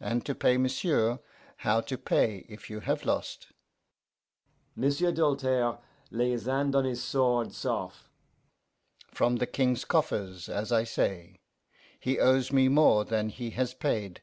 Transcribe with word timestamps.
'And 0.00 0.24
to 0.24 0.34
pay, 0.34 0.56
m'sieu', 0.56 1.18
how 1.58 1.82
to 1.82 1.98
pay 1.98 2.46
if 2.48 2.70
you 2.70 2.80
have 2.80 3.04
lost?' 3.04 3.48
M'sieu' 4.74 5.12
Doltaire 5.12 5.80
lay 6.10 6.30
his 6.30 6.46
hand 6.46 6.74
on 6.74 6.86
his 6.86 7.04
sword 7.04 7.52
sof'. 7.52 8.08
'From 9.08 9.36
the 9.36 9.46
King's 9.46 9.84
coffers, 9.84 10.48
as 10.48 10.72
I 10.72 10.84
say; 10.84 11.40
he 12.00 12.18
owes 12.18 12.50
me 12.50 12.68
more 12.68 13.04
than 13.04 13.28
he 13.28 13.50
has 13.50 13.74
paid. 13.74 14.20